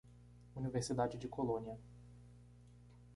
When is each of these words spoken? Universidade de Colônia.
Universidade 0.55 1.15
de 1.19 1.27
Colônia. 1.27 1.77